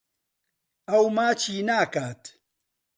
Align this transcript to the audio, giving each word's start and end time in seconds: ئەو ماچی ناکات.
ئەو 0.89 1.05
ماچی 1.15 1.57
ناکات. 1.67 2.21